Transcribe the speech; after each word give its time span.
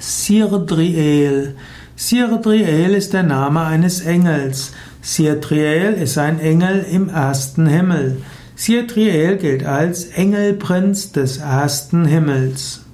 Sirdriel. 0.00 1.54
Sirdriel 1.96 2.94
ist 2.94 3.12
der 3.12 3.22
Name 3.24 3.60
eines 3.60 4.00
Engels. 4.00 4.72
Sirdriel 5.02 5.94
ist 5.94 6.18
ein 6.18 6.40
Engel 6.40 6.84
im 6.90 7.08
ersten 7.08 7.66
Himmel. 7.66 8.22
Sirdriel 8.54 9.36
gilt 9.36 9.64
als 9.64 10.06
Engelprinz 10.06 11.12
des 11.12 11.38
ersten 11.38 12.04
Himmels. 12.04 12.84